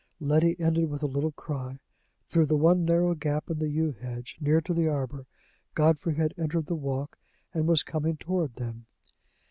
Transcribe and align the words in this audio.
Letty 0.19 0.59
ended 0.59 0.89
with 0.89 1.03
a 1.03 1.05
little 1.05 1.31
cry. 1.31 1.77
Through 2.27 2.47
the 2.47 2.57
one 2.57 2.85
narrow 2.85 3.13
gap 3.13 3.51
in 3.51 3.59
the 3.59 3.69
yew 3.69 3.91
hedge, 3.91 4.35
near 4.39 4.59
to 4.59 4.73
the 4.73 4.87
arbor, 4.87 5.27
Godfrey 5.75 6.15
had 6.15 6.33
entered 6.39 6.65
the 6.65 6.73
walk, 6.75 7.19
and 7.53 7.67
was 7.67 7.83
coming 7.83 8.17
toward 8.17 8.55
them. 8.55 8.87